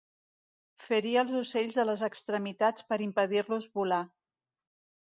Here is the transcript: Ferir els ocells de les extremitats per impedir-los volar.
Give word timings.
Ferir 0.85 1.11
els 1.23 1.35
ocells 1.41 1.77
de 1.81 1.85
les 1.91 2.05
extremitats 2.09 2.89
per 2.91 3.01
impedir-los 3.09 3.71
volar. 3.79 4.03